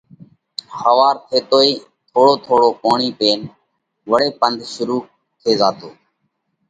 ۿوَار 0.79 1.15
ٿيتئِي 1.27 1.69
تو 1.79 1.85
ٿوڙو 2.11 2.29
ٿوڙو 2.45 2.69
پوڻِي 2.81 3.09
پينَ 3.19 3.39
وۯي 4.11 4.27
پنڌ 4.39 4.57
شرُوع 4.73 5.01
ٿي 5.41 5.51
زاتو۔ 5.59 5.89